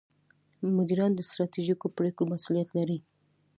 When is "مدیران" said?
0.77-1.11